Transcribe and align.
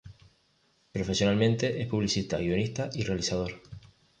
Profesionalmente 0.91 1.79
es 1.79 1.85
publicista, 1.87 2.39
guionista 2.39 2.89
y 2.91 3.03
realizador. 3.03 3.61